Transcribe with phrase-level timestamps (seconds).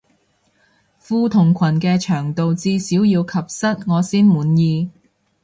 [0.99, 4.89] 褲同裙嘅長度至少要及膝我先滿意